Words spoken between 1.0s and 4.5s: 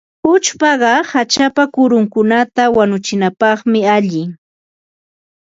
hachapa kurunkunata wanuchinapaq allinmi.